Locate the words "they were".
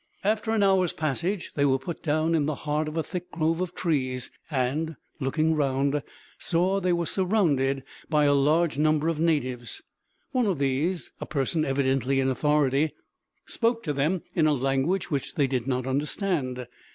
1.53-1.77, 6.79-7.05